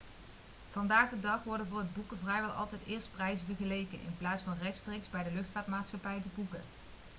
[0.71, 4.57] vandaag de dag worden voor het boeken vrijwel altijd eerst prijzen vergeleken in plaats van
[4.61, 6.61] rechtstreeks bij de luchtvaartmaatschappij te boeken